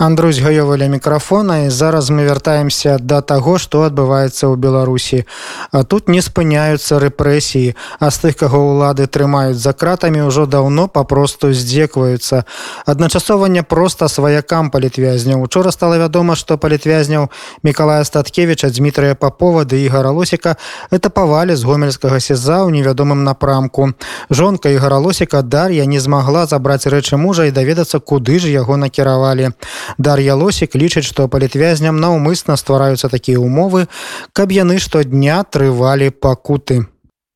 Андрусь 0.00 0.40
гаёва 0.40 0.80
ля 0.80 0.88
мікрафона 0.88 1.68
і 1.68 1.70
зараз 1.70 2.08
мы 2.08 2.24
вяртаемся 2.24 2.96
да 3.00 3.20
таго 3.20 3.58
што 3.60 3.84
адбываецца 3.84 4.48
ў 4.48 4.56
беларусі 4.56 5.28
а 5.76 5.84
тут 5.84 6.08
не 6.08 6.24
спыняюцца 6.24 6.96
рэпрэсіі 6.96 7.76
а 8.00 8.08
з 8.08 8.16
тых 8.24 8.40
каго 8.40 8.64
ўлады 8.64 9.04
трымаюць 9.04 9.60
за 9.60 9.76
кратамі 9.76 10.24
ўжо 10.24 10.48
даўно 10.48 10.88
папросту 10.88 11.52
здзекваюцца 11.52 12.48
адначасова 12.88 13.52
не 13.52 13.60
проста 13.60 14.08
сваякам 14.08 14.72
палітвязняў 14.72 15.44
учора 15.44 15.68
стала 15.68 16.00
вядома 16.00 16.32
што 16.32 16.56
палітвязняў 16.56 17.28
мікалая 17.60 18.00
статкевича 18.08 18.72
дмітрыя 18.72 19.12
папова 19.12 19.68
ды 19.68 19.84
ігора 19.84 20.16
лосіка 20.16 20.56
это 20.88 21.12
павалі 21.12 21.52
з 21.52 21.68
гомельскага 21.68 22.24
сеза 22.24 22.64
ў 22.64 22.72
невядомым 22.72 23.20
напрамку 23.28 23.92
жонка 24.32 24.72
ігора 24.72 24.96
лосіка 24.96 25.44
дар'я 25.44 25.84
не 25.84 26.00
змагла 26.00 26.48
забраць 26.48 26.88
рэчы 26.88 27.20
мужа 27.20 27.44
і 27.44 27.52
даведацца 27.52 28.00
куды 28.00 28.40
ж 28.40 28.48
яго 28.48 28.80
накіравалі 28.80 29.52
Дар'я 29.97 30.35
Лосік 30.35 30.75
лічыць, 30.75 31.05
што 31.05 31.27
палітвязням 31.27 31.99
наўмысна 31.99 32.57
ствараюцца 32.57 33.09
такія 33.09 33.39
ўмовы, 33.39 33.87
каб 34.33 34.51
яны 34.51 34.79
штодня 34.79 35.43
трывалі 35.43 36.09
пакуты. 36.09 36.85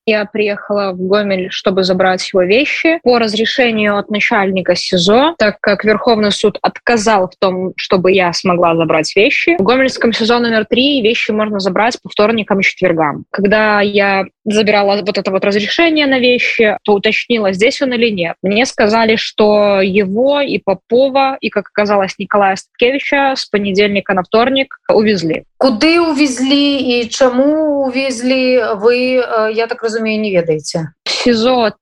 Я 0.06 0.26
приехала 0.26 0.92
в 0.92 0.98
Гомель, 0.98 1.50
чтобы 1.50 1.82
забрать 1.82 2.28
его 2.30 2.42
вещи 2.42 3.00
по 3.02 3.18
разрешению 3.18 3.96
от 3.96 4.10
начальника 4.10 4.74
СИЗО, 4.74 5.34
так 5.38 5.56
как 5.60 5.82
Верховный 5.84 6.30
суд 6.30 6.58
отказал 6.60 7.30
в 7.30 7.36
том, 7.38 7.72
чтобы 7.76 8.12
я 8.12 8.32
смогла 8.34 8.76
забрать 8.76 9.16
вещи. 9.16 9.56
В 9.58 9.62
Гомельском 9.62 10.12
СИЗО 10.12 10.40
номер 10.40 10.66
три 10.66 11.00
вещи 11.00 11.30
можно 11.30 11.58
забрать 11.58 11.98
по 12.02 12.10
вторникам 12.10 12.60
и 12.60 12.62
четвергам. 12.62 13.24
Когда 13.30 13.80
я 13.80 14.26
забирала 14.44 15.00
вот 15.00 15.16
это 15.16 15.30
вот 15.30 15.42
разрешение 15.42 16.06
на 16.06 16.18
вещи, 16.18 16.76
то 16.82 16.92
уточнила, 16.92 17.52
здесь 17.52 17.80
он 17.80 17.94
или 17.94 18.10
нет. 18.10 18.36
Мне 18.42 18.66
сказали, 18.66 19.16
что 19.16 19.80
его 19.80 20.40
и 20.42 20.58
Попова, 20.58 21.38
и, 21.40 21.48
как 21.48 21.68
оказалось, 21.68 22.14
Николая 22.18 22.56
Статкевича 22.56 23.34
с 23.36 23.46
понедельника 23.46 24.12
на 24.12 24.22
вторник 24.22 24.78
увезли. 24.90 25.44
Куды 25.56 25.98
увезли 25.98 27.00
и 27.00 27.08
чему 27.08 27.84
увезли 27.84 28.60
вы, 28.74 29.16
э, 29.16 29.48
я 29.54 29.66
так 29.66 29.82
разумею, 29.82 29.93
не 30.00 30.30
ведаете? 30.30 30.94
СИЗО 31.06 31.72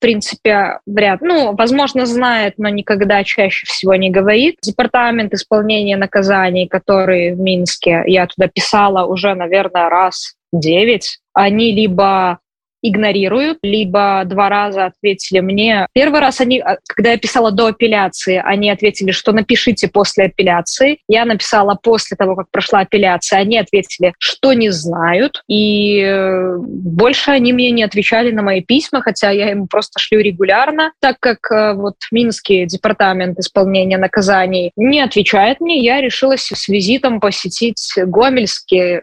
в 0.00 0.02
принципе, 0.02 0.78
вряд. 0.86 1.20
Ну, 1.20 1.54
возможно, 1.54 2.06
знает, 2.06 2.54
но 2.56 2.70
никогда 2.70 3.22
чаще 3.22 3.66
всего 3.66 3.94
не 3.96 4.08
говорит. 4.08 4.56
Департамент 4.62 5.34
исполнения 5.34 5.98
наказаний, 5.98 6.66
который 6.66 7.34
в 7.34 7.38
Минске, 7.38 8.02
я 8.06 8.26
туда 8.26 8.48
писала 8.48 9.04
уже, 9.04 9.34
наверное, 9.34 9.90
раз 9.90 10.36
девять, 10.54 11.18
они 11.34 11.72
либо 11.72 12.38
игнорируют, 12.82 13.58
либо 13.62 14.22
два 14.24 14.48
раза 14.48 14.86
ответили 14.86 15.40
мне. 15.40 15.86
Первый 15.92 16.20
раз 16.20 16.40
они, 16.40 16.60
а, 16.60 16.78
когда 16.88 17.12
я 17.12 17.18
писала 17.18 17.50
до 17.50 17.66
апелляции, 17.66 18.40
они 18.44 18.70
ответили, 18.70 19.10
что 19.10 19.32
напишите 19.32 19.88
после 19.88 20.24
апелляции. 20.24 20.98
Я 21.08 21.24
написала 21.24 21.78
после 21.80 22.16
того, 22.16 22.36
как 22.36 22.50
прошла 22.50 22.80
апелляция. 22.80 23.40
Они 23.40 23.58
ответили, 23.58 24.14
что 24.18 24.52
не 24.52 24.70
знают. 24.70 25.42
И 25.48 26.00
э, 26.00 26.56
больше 26.58 27.30
они 27.30 27.52
мне 27.52 27.70
не 27.70 27.82
отвечали 27.82 28.30
на 28.30 28.42
мои 28.42 28.62
письма, 28.62 29.02
хотя 29.02 29.30
я 29.30 29.50
им 29.50 29.68
просто 29.68 29.98
шлю 29.98 30.20
регулярно. 30.20 30.92
Так 31.00 31.16
как 31.20 31.38
э, 31.50 31.74
вот 31.74 31.96
Минский 32.10 32.66
департамент 32.66 33.38
исполнения 33.38 33.98
наказаний 33.98 34.72
не 34.76 35.00
отвечает 35.00 35.60
мне, 35.60 35.82
я 35.82 36.00
решила 36.00 36.36
с 36.36 36.68
визитом 36.68 37.20
посетить 37.20 37.92
Гомельский 37.96 39.00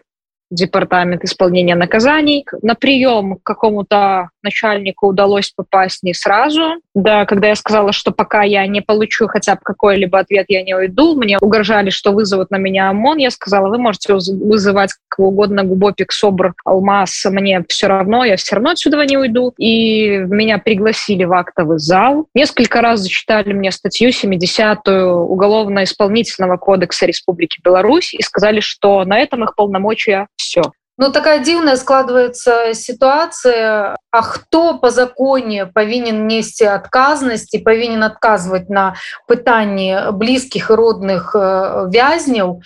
департамент 0.50 1.24
исполнения 1.24 1.74
наказаний. 1.74 2.44
На 2.62 2.74
прием 2.74 3.36
к 3.36 3.42
какому-то 3.42 4.30
начальнику 4.42 5.08
удалось 5.08 5.50
попасть 5.50 6.02
не 6.02 6.14
сразу. 6.14 6.76
Да, 6.94 7.26
когда 7.26 7.48
я 7.48 7.54
сказала, 7.54 7.92
что 7.92 8.10
пока 8.10 8.42
я 8.42 8.66
не 8.66 8.80
получу 8.80 9.28
хотя 9.28 9.54
бы 9.54 9.60
какой-либо 9.62 10.18
ответ, 10.18 10.46
я 10.48 10.62
не 10.62 10.74
уйду, 10.74 11.14
мне 11.14 11.38
угрожали, 11.40 11.90
что 11.90 12.12
вызовут 12.12 12.50
на 12.50 12.56
меня 12.56 12.90
ОМОН. 12.90 13.18
Я 13.18 13.30
сказала, 13.30 13.68
вы 13.68 13.78
можете 13.78 14.14
вызывать 14.14 14.92
кого 15.08 15.28
угодно, 15.28 15.64
Губопик, 15.64 16.12
СОБР, 16.12 16.54
Алмаз, 16.64 17.24
мне 17.30 17.64
все 17.68 17.88
равно, 17.88 18.24
я 18.24 18.36
все 18.36 18.56
равно 18.56 18.70
отсюда 18.70 19.04
не 19.04 19.16
уйду. 19.16 19.52
И 19.58 20.18
меня 20.18 20.58
пригласили 20.58 21.24
в 21.24 21.32
актовый 21.32 21.78
зал. 21.78 22.26
Несколько 22.34 22.80
раз 22.80 23.00
зачитали 23.00 23.52
мне 23.52 23.70
статью 23.70 24.10
70-ю 24.10 25.28
Уголовно-исполнительного 25.28 26.56
кодекса 26.56 27.06
Республики 27.06 27.60
Беларусь 27.62 28.14
и 28.14 28.22
сказали, 28.22 28.60
что 28.60 29.04
на 29.04 29.18
этом 29.18 29.44
их 29.44 29.54
полномочия 29.54 30.26
все. 30.36 30.62
Ну 30.97 31.09
такая 31.09 31.39
дзіўная 31.39 31.75
складывается 31.75 32.73
ситуация 32.73 33.97
А 34.11 34.21
хто 34.21 34.77
по 34.77 34.89
законе 34.89 35.65
повинен 35.65 36.27
нести 36.27 36.65
адказнасць 36.65 37.53
і 37.53 37.63
повинен 37.65 38.03
отказывать 38.03 38.69
на 38.69 38.93
пытанні 39.27 40.13
близких 40.13 40.69
и 40.69 40.73
родных 40.73 41.35
э, 41.35 41.89
вязняў 41.89 42.61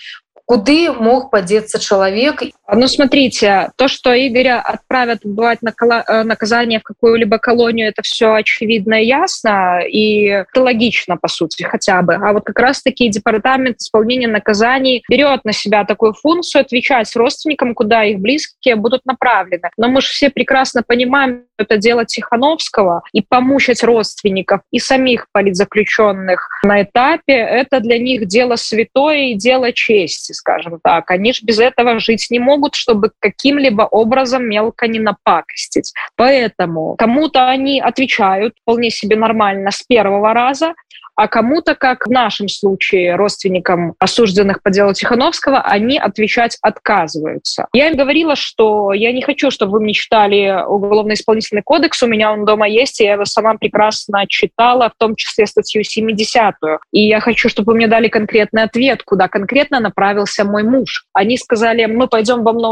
куды 0.48 0.92
мог 0.92 1.30
подеться 1.30 1.78
человек 1.78 2.44
Ну 2.71 2.87
смотрите 2.87 3.71
то 3.77 3.89
что 3.89 4.15
игоря 4.15 4.61
отправят 4.61 5.21
бывать 5.25 5.59
э, 5.63 6.23
наказание 6.23 6.81
в 6.81 6.83
какую-либо 6.83 7.39
колонию 7.39 7.89
это 7.89 8.03
все 8.03 8.35
очевидно 8.35 9.03
и 9.03 9.07
ясно 9.07 9.81
и 9.81 10.25
это 10.25 10.63
логично 10.63 11.17
по 11.17 11.29
сути 11.29 11.63
хотя 11.63 12.03
бы. 12.03 12.15
А 12.15 12.33
вот 12.33 12.45
как 12.45 12.59
раз 12.59 12.83
таки 12.83 13.09
департамент 13.09 13.79
исполнения 13.79 14.29
наказаний 14.29 15.03
берет 15.09 15.45
на 15.45 15.53
себя 15.53 15.85
такую 15.85 16.13
функцию 16.13 16.63
отвечать 16.63 17.15
родственникам 17.17 17.75
куда 17.75 18.05
их 18.05 18.19
близкие 18.21 18.77
будут 18.77 19.05
направлены. 19.07 19.71
Но 19.77 19.89
мы 19.89 20.01
же 20.01 20.09
все 20.09 20.31
прекрасно 20.31 20.83
понимаем 20.83 21.45
это 21.59 21.77
дело 21.77 22.05
тихохановского 22.05 23.03
и 23.13 23.23
помучить 23.23 23.83
родственников 23.83 24.61
и 24.71 24.79
самих 24.79 25.27
политзаключенных 25.33 26.49
на 26.65 26.83
этапе 26.83 27.35
это 27.35 27.81
для 27.81 27.99
них 27.99 28.27
дело 28.27 28.57
святое 28.57 29.31
и 29.31 29.35
дело 29.35 29.73
чести 29.73 30.33
скажем 30.33 30.81
так, 30.83 31.11
они 31.11 31.33
же 31.33 31.45
без 31.45 31.59
этого 31.59 31.99
жить 32.01 32.27
не 32.31 32.39
могут, 32.39 32.52
чтобы 32.75 33.11
каким-либо 33.19 33.83
образом 33.83 34.45
мелко 34.49 34.87
не 34.87 34.99
напакостить. 34.99 35.93
Поэтому 36.17 36.97
кому-то 36.97 37.49
они 37.49 37.81
отвечают 37.81 38.55
вполне 38.63 38.91
себе 38.91 39.17
нормально 39.17 39.71
с 39.71 39.83
первого 39.83 40.35
раза, 40.35 40.75
а 41.17 41.29
кому-то, 41.29 41.75
как 41.75 42.07
в 42.07 42.11
нашем 42.11 42.49
случае, 42.49 43.17
родственникам 43.17 43.95
осужденных 43.99 44.63
по 44.63 44.71
делу 44.71 44.93
Тихановского, 44.95 45.61
они 45.61 45.99
отвечать 45.99 46.59
отказываются. 46.63 47.67
Я 47.73 47.89
им 47.89 47.97
говорила, 47.97 48.37
что 48.37 48.93
я 48.93 49.13
не 49.13 49.23
хочу, 49.23 49.51
чтобы 49.51 49.73
вы 49.73 49.81
мне 49.81 49.93
читали 49.93 50.65
уголовно-исполнительный 50.67 51.63
кодекс, 51.63 52.03
у 52.03 52.07
меня 52.07 52.33
он 52.33 52.45
дома 52.45 52.69
есть, 52.69 53.01
и 53.01 53.05
я 53.05 53.15
его 53.15 53.25
сама 53.25 53.55
прекрасно 53.55 54.27
читала, 54.27 54.91
в 54.91 54.99
том 54.99 55.17
числе 55.17 55.47
статью 55.47 55.83
70-ю. 55.83 56.79
И 56.93 57.07
я 57.07 57.21
хочу, 57.21 57.49
чтобы 57.49 57.73
вы 57.73 57.77
мне 57.77 57.89
дали 57.89 58.09
конкретный 58.09 58.63
ответ, 58.63 59.03
куда 59.03 59.29
конкретно 59.29 59.81
направился 59.81 60.45
мой 60.45 60.63
муж. 60.63 61.05
Они 61.13 61.37
сказали, 61.37 61.87
мы 61.87 62.09
пойдем 62.09 62.43
вам 62.43 62.59
на 62.59 62.71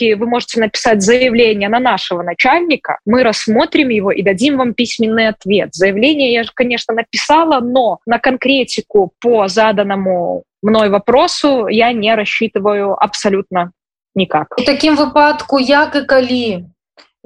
уступки, 0.00 0.14
вы 0.14 0.26
можете 0.26 0.60
написать 0.60 1.02
заявление 1.02 1.68
на 1.68 1.80
нашего 1.80 2.22
начальника, 2.22 2.98
мы 3.04 3.22
рассмотрим 3.22 3.88
его 3.88 4.10
и 4.10 4.22
дадим 4.22 4.56
вам 4.56 4.74
письменный 4.74 5.28
ответ. 5.28 5.70
Заявление 5.72 6.32
я 6.32 6.44
же, 6.44 6.50
конечно, 6.54 6.94
написала, 6.94 7.60
но 7.60 7.98
на 8.06 8.18
конкретику 8.18 9.12
по 9.20 9.48
заданному 9.48 10.44
мной 10.62 10.88
вопросу 10.88 11.68
я 11.68 11.92
не 11.92 12.14
рассчитываю 12.14 12.94
абсолютно 12.98 13.72
никак. 14.14 14.54
У 14.58 14.64
таким 14.64 14.96
выпадку 14.96 15.58
як 15.58 15.96
и 15.96 16.02
калі 16.02 16.64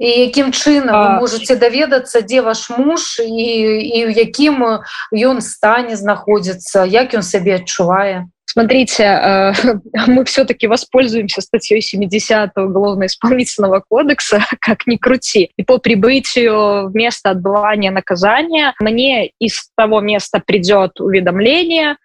і 0.01 0.09
якім 0.09 0.51
чынам 0.51 0.97
вы 0.97 1.09
можете 1.21 1.55
даведацца 1.55 2.21
дзе 2.25 2.41
ваш 2.41 2.69
муж 2.73 3.21
і 3.21 3.29
і 3.29 3.99
ў 4.05 4.11
якім 4.17 4.81
ён 5.13 5.41
стане 5.41 5.95
знаходзіцца 5.95 6.89
як 6.89 7.13
ён 7.13 7.21
сябе 7.21 7.61
адчувае 7.61 8.25
Смотрите, 8.58 9.02
э, 9.02 9.52
мы 10.06 10.24
все-таки 10.24 10.66
воспользуемся 10.66 11.42
статьей 11.42 11.82
70 11.82 12.56
Уголовно-исполнительного 12.56 13.84
кодекса, 13.86 14.46
как 14.60 14.86
ни 14.86 14.96
крути. 14.96 15.50
И 15.58 15.62
по 15.62 15.76
прибытию 15.76 16.88
в 16.88 16.94
место 16.94 17.30
отбывания 17.30 17.90
наказания 17.90 18.74
мне 18.80 19.26
из 19.38 19.68
того 19.76 20.00
места 20.00 20.42
придет 20.44 21.00
уведомление, 21.02 21.96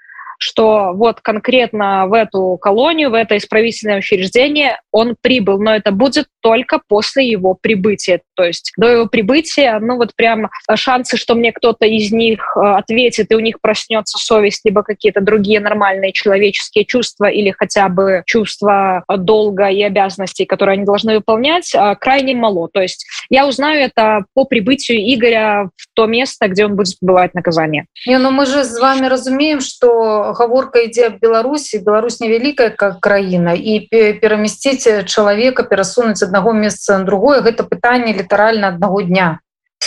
что 0.42 0.92
вот 0.94 1.22
конкретно 1.22 2.08
в 2.08 2.14
эту 2.14 2.58
колонию, 2.60 3.12
в 3.12 3.14
это 3.14 3.38
исправительное 3.38 4.00
учреждение 4.00 4.80
он 4.92 5.16
прибыл, 5.22 5.60
но 5.60 5.76
это 5.76 5.92
будет 5.92 6.26
только 6.42 6.82
после 6.88 7.28
его 7.28 7.54
прибытия. 7.54 8.22
То 8.36 8.44
есть 8.44 8.74
до 8.76 8.88
его 8.88 9.06
прибытия, 9.06 9.80
ну 9.80 9.98
вот 9.98 10.16
прям 10.16 10.50
шансы, 10.74 11.16
что 11.18 11.36
мне 11.36 11.52
кто-то 11.52 11.86
из 11.86 12.12
них 12.12 12.42
э, 12.58 12.60
ответит, 12.60 13.32
и 13.32 13.36
у 13.36 13.40
них 13.40 13.62
проснется 13.62 14.18
совесть, 14.18 14.62
либо 14.66 14.82
какие-то 14.82 15.22
другие 15.22 15.60
нормальные 15.60 16.12
человеческие 16.12 16.86
чувства, 16.86 17.26
или 17.26 17.52
хотя 17.52 17.88
бы 17.88 18.24
чувства 18.26 19.04
долга 19.08 19.68
и 19.68 19.84
обязанностей, 19.84 20.46
которые 20.46 20.74
они 20.74 20.86
должны 20.86 21.16
выполнять, 21.16 21.74
э, 21.76 21.96
крайне 22.00 22.34
мало. 22.36 22.68
То 22.70 22.82
есть 22.82 23.06
я 23.30 23.48
узнаю 23.48 23.82
это 23.82 24.26
по 24.34 24.46
прибытию 24.46 24.98
Игоря 24.98 25.70
в 25.76 25.88
то 25.94 26.08
место, 26.08 26.48
где 26.48 26.66
он 26.66 26.76
будет 26.76 26.96
бывать 27.02 27.36
наказание. 27.36 27.86
Не, 28.08 28.18
ну 28.18 28.32
мы 28.32 28.48
же 28.48 28.64
с 28.64 28.80
вами 28.80 29.06
разумеем, 29.06 29.62
что 29.62 30.31
гаворка 30.39 30.83
ідзе 30.87 31.07
аб 31.09 31.17
беларусі 31.23 31.83
Беларусь 31.87 32.21
невялікая 32.21 32.71
как 32.71 33.01
краіна 33.01 33.55
і 33.55 33.87
перамясціць 34.23 35.05
чалавека 35.05 35.67
перасунуць 35.71 36.23
аднаго 36.23 36.53
месца 36.53 36.99
на 36.99 37.05
другое 37.05 37.41
гэта 37.47 37.67
пытанне 37.67 38.13
літаральна 38.17 38.75
аднаго 38.75 39.03
дня 39.03 39.29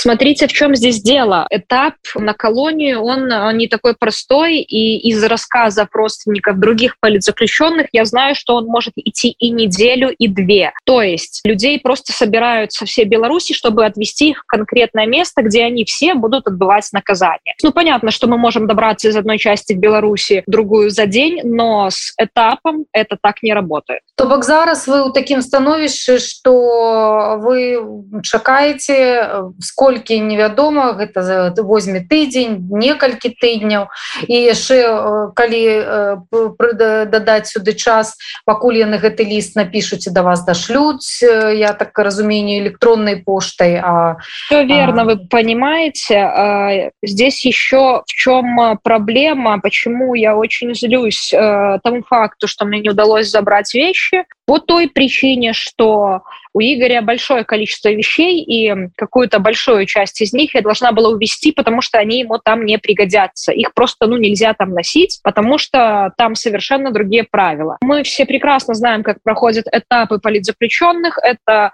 Смотрите, 0.04 0.46
в 0.46 0.52
чем 0.52 0.76
здесь 0.76 1.00
дело. 1.00 1.46
Этап 1.48 1.94
на 2.14 2.34
колонию, 2.34 3.00
он 3.00 3.26
не 3.56 3.68
такой 3.68 3.94
простой, 3.98 4.58
и 4.58 4.98
из 5.08 5.24
рассказов 5.24 5.88
родственников 5.92 6.60
других 6.60 6.98
политзаключенных 7.00 7.86
я 7.92 8.04
знаю, 8.04 8.34
что 8.34 8.56
он 8.56 8.66
может 8.66 8.92
идти 8.96 9.30
и 9.30 9.48
неделю, 9.48 10.10
и 10.10 10.28
две. 10.28 10.72
То 10.84 11.00
есть 11.00 11.40
людей 11.46 11.80
просто 11.80 12.12
собирают 12.12 12.72
со 12.72 12.84
всей 12.84 13.06
Беларуси, 13.06 13.54
чтобы 13.54 13.86
отвести 13.86 14.28
их 14.32 14.42
в 14.42 14.46
конкретное 14.46 15.06
место, 15.06 15.40
где 15.40 15.64
они 15.64 15.86
все 15.86 16.12
будут 16.12 16.46
отбывать 16.46 16.86
наказание. 16.92 17.54
Ну, 17.62 17.72
понятно, 17.72 18.10
что 18.10 18.26
мы 18.26 18.36
можем 18.36 18.66
добраться 18.66 19.08
из 19.08 19.16
одной 19.16 19.38
части 19.38 19.72
в 19.72 19.78
Беларуси 19.78 20.44
в 20.46 20.50
другую 20.50 20.90
за 20.90 21.06
день, 21.06 21.40
но 21.44 21.88
с 21.88 22.12
этапом 22.18 22.84
это 22.92 23.16
так 23.18 23.42
не 23.42 23.54
работает. 23.54 24.02
То 24.16 24.26
бок 24.26 24.44
зараз 24.44 24.86
вы 24.86 25.08
у 25.08 25.12
таким 25.12 25.40
становішчы, 25.40 26.18
что 26.18 27.38
вы 27.40 27.80
чакаете 28.22 29.30
сколько 29.62 29.93
колькі 29.94 30.18
невядома 30.20 30.92
гэта 30.98 31.54
возьме 31.62 32.02
тыдзень 32.02 32.58
некалькі 32.74 33.30
тыдняў. 33.30 33.86
І 34.26 34.34
яшчэ 34.50 34.78
э, 34.82 35.30
калі 35.38 35.62
э, 35.70 37.06
дадаць 37.06 37.54
сюды 37.54 37.78
час 37.78 38.18
пакуль 38.44 38.82
яны 38.82 38.98
гэты 38.98 39.22
ліст 39.22 39.54
напішуць 39.54 40.10
да 40.10 40.26
вас 40.26 40.42
дашлюць 40.42 41.22
э, 41.22 41.54
я 41.54 41.72
так 41.78 41.94
разумению 41.98 42.66
электронной 42.66 43.22
поштай 43.22 43.78
а 43.78 44.16
Все 44.46 44.64
верно 44.64 45.02
а... 45.02 45.04
вы 45.04 45.28
понимаете. 45.30 46.90
Здесь 47.02 47.46
еще 47.46 48.02
в 48.06 48.10
чем 48.10 48.78
проблема 48.82 49.60
почему 49.60 50.14
я 50.14 50.34
очень 50.34 50.74
злюсь 50.74 51.30
тому 51.30 52.02
факту 52.02 52.48
что 52.48 52.64
мне 52.64 52.80
не 52.80 52.90
удалось 52.90 53.30
забрать 53.30 53.74
вещи. 53.74 54.24
По 54.46 54.58
той 54.58 54.88
причине 54.88 55.52
что 55.52 56.22
у 56.54 56.60
Игоря 56.60 57.02
большое 57.02 57.44
количество 57.44 57.90
вещей 57.90 58.40
и 58.40 58.88
какую-то 58.96 59.40
большую 59.40 59.86
часть 59.86 60.20
из 60.20 60.32
них 60.32 60.54
я 60.54 60.62
должна 60.62 60.92
была 60.92 61.10
увести, 61.10 61.50
потому 61.52 61.82
что 61.82 61.98
они 61.98 62.20
ему 62.20 62.38
там 62.38 62.64
не 62.64 62.78
пригодятся. 62.78 63.52
Их 63.52 63.74
просто 63.74 64.06
ну, 64.06 64.16
нельзя 64.16 64.54
там 64.54 64.70
носить, 64.70 65.20
потому 65.24 65.58
что 65.58 66.12
там 66.16 66.36
совершенно 66.36 66.92
другие 66.92 67.24
правила. 67.24 67.78
Мы 67.82 68.04
все 68.04 68.24
прекрасно 68.24 68.74
знаем, 68.74 69.02
как 69.02 69.20
проходят 69.22 69.66
этапы 69.70 70.20
политзаключенных. 70.20 71.18
Это 71.20 71.72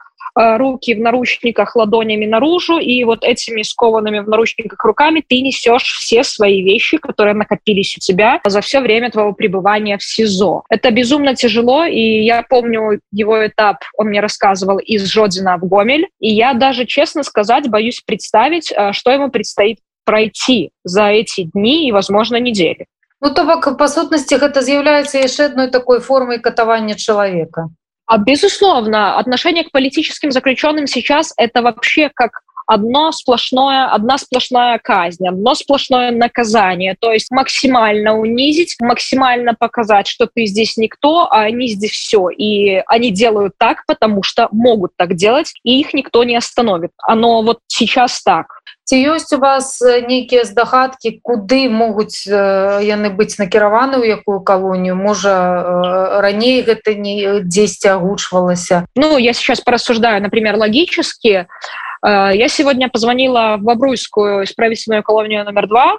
руки 0.58 0.94
в 0.94 1.00
наручниках 1.00 1.76
ладонями 1.76 2.26
наружу, 2.26 2.78
и 2.78 3.04
вот 3.04 3.24
этими 3.24 3.62
скованными 3.62 4.20
в 4.20 4.28
наручниках 4.28 4.82
руками 4.84 5.22
ты 5.26 5.40
несешь 5.40 5.98
все 5.98 6.24
свои 6.24 6.62
вещи, 6.62 6.98
которые 6.98 7.34
накопились 7.34 7.96
у 7.96 8.00
тебя 8.00 8.40
за 8.44 8.60
все 8.60 8.80
время 8.80 9.10
твоего 9.10 9.32
пребывания 9.32 9.98
в 9.98 10.02
СИЗО. 10.02 10.62
Это 10.68 10.90
безумно 10.90 11.34
тяжело, 11.34 11.84
и 11.84 12.22
я 12.22 12.42
помню 12.42 13.00
его 13.12 13.46
этап, 13.46 13.78
он 13.96 14.08
мне 14.08 14.20
рассказывал, 14.20 14.78
из 14.78 15.04
Жодина 15.06 15.56
в 15.58 15.66
Гомель, 15.66 16.08
и 16.20 16.30
я 16.30 16.54
даже, 16.54 16.86
честно 16.86 17.22
сказать, 17.22 17.68
боюсь 17.68 18.00
представить, 18.00 18.72
э, 18.72 18.92
что 18.92 19.10
ему 19.10 19.30
предстоит 19.30 19.78
пройти 20.04 20.70
за 20.84 21.08
эти 21.08 21.42
дни 21.42 21.88
и, 21.88 21.92
возможно, 21.92 22.36
недели. 22.40 22.86
Ну, 23.20 23.34
то 23.34 23.44
па 23.76 23.88
сутнасці 23.88 24.40
гэта 24.40 24.62
з'яўляецца 24.64 25.20
яшчэ 25.20 25.52
адной 25.52 25.68
такой 25.68 26.00
формай 26.00 26.38
катавання 26.40 26.94
чалавека 26.96 27.68
А 27.68 27.79
безусловно, 28.18 29.18
отношение 29.18 29.64
к 29.64 29.70
политическим 29.70 30.30
заключенным 30.30 30.86
сейчас 30.86 31.32
это 31.36 31.62
вообще 31.62 32.10
как 32.12 32.42
одно 32.70 33.10
сплошное, 33.10 33.86
одна 33.86 34.16
сплошная 34.16 34.78
казнь, 34.78 35.26
одно 35.26 35.54
сплошное 35.56 36.12
наказание. 36.12 36.96
То 37.00 37.12
есть 37.12 37.30
максимально 37.32 38.16
унизить, 38.16 38.76
максимально 38.80 39.54
показать, 39.54 40.06
что 40.06 40.28
ты 40.32 40.46
здесь 40.46 40.76
никто, 40.76 41.26
а 41.30 41.40
они 41.40 41.66
здесь 41.68 41.90
все. 41.90 42.28
И 42.28 42.82
они 42.86 43.10
делают 43.10 43.54
так, 43.58 43.84
потому 43.86 44.22
что 44.22 44.48
могут 44.52 44.92
так 44.96 45.14
делать, 45.14 45.52
и 45.64 45.80
их 45.80 45.94
никто 45.94 46.22
не 46.22 46.36
остановит. 46.36 46.92
Оно 47.02 47.42
вот 47.42 47.58
сейчас 47.66 48.22
так. 48.22 48.60
ці 48.90 48.98
ёсць 48.98 49.30
у 49.30 49.38
вас 49.38 49.78
нейкія 49.86 50.42
здагадкі 50.42 51.22
куды 51.22 51.70
могуць 51.70 52.26
яны 52.26 53.14
быць 53.14 53.38
накіраваны 53.38 54.02
ў 54.02 54.18
якую 54.18 54.42
калонію 54.42 54.98
можа 54.98 56.18
раней 56.18 56.58
гэта 56.66 56.98
не 56.98 57.46
дзесьці 57.46 57.94
агучвалася 57.94 58.82
ну 58.98 59.14
я 59.14 59.30
сейчас 59.30 59.62
порассуждаю 59.62 60.18
например 60.18 60.58
логически 60.58 61.46
я 62.04 62.48
сегодня 62.48 62.88
позвонила 62.88 63.56
в 63.58 63.62
бобруйскую 63.62 64.44
исправительную 64.44 65.02
колонию 65.02 65.44
номер 65.44 65.66
два 65.66 65.98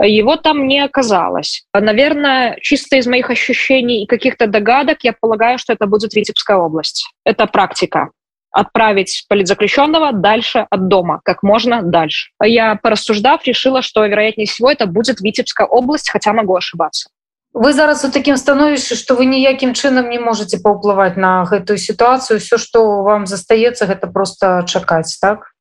его 0.00 0.36
там 0.36 0.66
не 0.66 0.80
оказалось. 0.80 1.64
Наверное, 1.74 2.56
чисто 2.60 2.96
из 2.96 3.06
моих 3.06 3.30
ощущений 3.30 4.04
и 4.04 4.06
каких-то 4.06 4.46
догадок 4.46 5.04
я 5.04 5.12
полагаю, 5.12 5.58
что 5.58 5.72
это 5.72 5.86
будет 5.86 6.14
Витебская 6.14 6.56
область. 6.56 7.10
Это 7.24 7.46
практика 7.46 8.10
отправить 8.50 9.24
политзаключенного 9.28 10.12
дальше 10.12 10.66
от 10.68 10.88
дома, 10.88 11.20
как 11.24 11.42
можно 11.42 11.82
дальше. 11.82 12.30
Я, 12.42 12.76
порассуждав, 12.76 13.46
решила, 13.46 13.80
что, 13.80 14.04
вероятнее 14.04 14.46
всего, 14.46 14.70
это 14.70 14.86
будет 14.86 15.20
Витебская 15.20 15.66
область, 15.66 16.10
хотя 16.10 16.34
могу 16.34 16.54
ошибаться. 16.54 17.08
Вы 17.54 17.72
зараз 17.72 18.04
у 18.04 18.10
таким 18.10 18.36
становішчы, 18.36 18.96
што 18.96 19.14
вы 19.14 19.28
ніякім 19.28 19.76
чынам 19.76 20.08
не 20.08 20.18
можете 20.18 20.56
паўплываць 20.56 21.20
на 21.20 21.44
гэтую 21.44 21.76
сітуацыю, 21.76 22.40
все, 22.40 22.56
што 22.56 23.02
вам 23.04 23.26
застаецца, 23.26 23.86
гэта 23.86 24.06
просто 24.08 24.64
чакаць 24.66 25.18
так. 25.20 25.52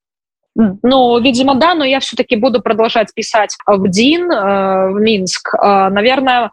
Ну, 0.56 1.20
видимо, 1.20 1.56
да, 1.56 1.76
но 1.76 1.86
я 1.86 2.00
все-таки 2.00 2.36
буду 2.36 2.62
продолжать 2.62 3.14
писать 3.14 3.56
в 3.66 3.88
ДИН, 3.88 4.32
э, 4.32 4.92
в 4.92 5.00
Минск. 5.00 5.54
Э, 5.54 5.90
наверное, 5.90 6.52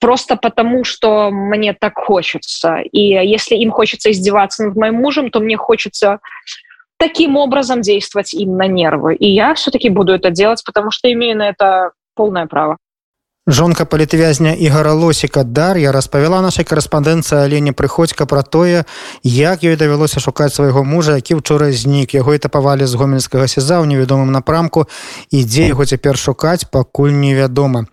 просто 0.00 0.36
потому, 0.36 0.84
что 0.84 1.30
мне 1.30 1.72
так 1.72 1.94
хочется. 1.94 2.78
И 2.92 3.00
если 3.00 3.56
им 3.56 3.70
хочется 3.70 4.10
издеваться 4.10 4.64
над 4.64 4.76
моим 4.76 4.96
мужем, 4.96 5.30
то 5.30 5.40
мне 5.40 5.56
хочется 5.56 6.20
таким 6.98 7.36
образом 7.36 7.80
действовать 7.80 8.34
им 8.34 8.56
на 8.56 8.66
нервы. 8.66 9.14
И 9.14 9.32
я 9.32 9.54
все-таки 9.54 9.88
буду 9.88 10.12
это 10.12 10.30
делать, 10.30 10.62
потому 10.64 10.90
что 10.90 11.10
имею 11.10 11.36
на 11.36 11.48
это 11.48 11.92
полное 12.14 12.46
право. 12.46 12.76
Жонка 13.46 13.84
палітвязня 13.84 14.52
ігора 14.52 14.92
лосіка 14.92 15.44
дар'я 15.44 15.92
распавяла 15.92 16.40
нашай 16.40 16.64
карэспандэнцыі 16.64 17.44
алене 17.44 17.76
прыходзька 17.76 18.24
пра 18.24 18.40
тое 18.40 18.88
як 19.22 19.60
ёй 19.60 19.76
давялося 19.76 20.16
шукаць 20.16 20.56
свайго 20.56 20.80
мужа 20.80 21.20
які 21.20 21.36
ўчора 21.36 21.68
знік 21.68 22.16
яго 22.16 22.32
этапавалі 22.32 22.88
з 22.88 22.96
гомельскага 22.96 23.44
сеза 23.44 23.84
ў 23.84 23.92
невядомым 23.92 24.32
напрамку 24.32 24.88
і 25.28 25.44
дзе 25.44 25.68
яго 25.76 25.84
цяпер 25.84 26.16
шукаць 26.16 26.64
пакуль 26.64 27.12
невядома 27.12 27.82